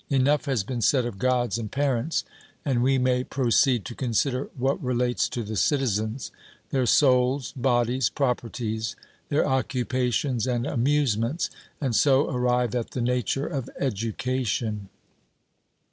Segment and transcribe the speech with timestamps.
[0.09, 2.23] Enough has been said of Gods and parents,
[2.65, 6.31] and we may proceed to consider what relates to the citizens
[6.71, 8.95] their souls, bodies, properties,
[9.29, 14.89] their occupations and amusements; and so arrive at the nature of education.